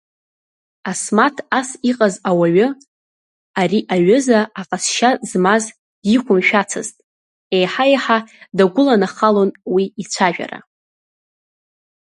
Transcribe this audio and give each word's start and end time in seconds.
Асмаҭ 0.91 1.35
ас 1.59 1.69
иҟаз 1.89 2.15
ауаҩы, 2.29 2.67
ари 3.61 3.79
аҩыза 3.93 4.39
аҟазшьа 4.59 5.09
змаз 5.29 5.63
диқәымшәацызт, 6.03 6.95
еиҳа-еиҳа 7.55 8.17
дагәыланахалон 8.57 9.49
уи 9.73 9.83
ицәажәара. 10.01 10.59